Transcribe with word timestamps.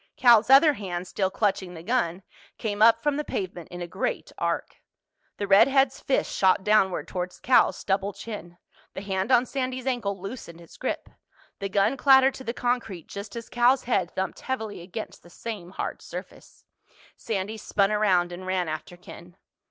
Cal's 0.17 0.49
other 0.49 0.73
hand, 0.73 1.07
still 1.07 1.29
clutching 1.29 1.75
the 1.75 1.83
gun, 1.83 2.23
came 2.57 2.81
up 2.81 3.03
from 3.03 3.17
the 3.17 3.23
pavement 3.23 3.69
in 3.69 3.83
a 3.83 3.87
great 3.87 4.31
arc. 4.39 4.77
The 5.37 5.45
redhead's 5.45 5.99
fist 5.99 6.35
shot 6.35 6.63
downward 6.63 7.07
toward 7.07 7.35
Cal's 7.43 7.77
stubbled 7.77 8.15
chin. 8.15 8.57
The 8.95 9.03
hand 9.03 9.31
on 9.31 9.45
Sandy's 9.45 9.85
ankle 9.85 10.19
loosened 10.19 10.59
its 10.59 10.75
grip. 10.75 11.07
The 11.59 11.69
gun 11.69 11.97
clattered 11.97 12.33
to 12.33 12.43
the 12.43 12.51
concrete 12.51 13.05
just 13.09 13.35
as 13.35 13.47
Cal's 13.47 13.83
head 13.83 14.09
thumped 14.15 14.39
heavily 14.39 14.81
against 14.81 15.21
the 15.21 15.29
same 15.29 15.69
hard 15.69 16.01
surface. 16.01 16.65
Sandy 17.15 17.57
spun 17.57 17.91
around 17.91 18.31
and 18.31 18.47
ran 18.47 18.67
after 18.67 18.97
Ken. 18.97 19.37